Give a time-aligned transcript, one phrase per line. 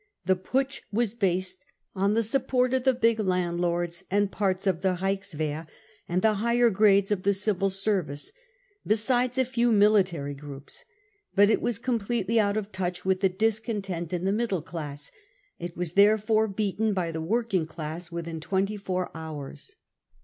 [0.25, 1.63] The putsch was based
[1.93, 5.67] on the support of the big landlords and parts of the Reichswehr
[6.09, 8.31] and the higher grades of the civil service,
[8.83, 10.85] besides a few military groups;
[11.35, 15.11] but it was * completely out of touch with the discontent in the middle, class.
[15.59, 19.75] It was therefore beaten by the working class within twenty four hours.